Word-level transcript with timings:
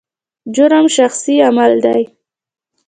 جرم 0.55 0.85
شخصي 0.95 1.35
عمل 1.49 1.73
دی. 1.83 2.01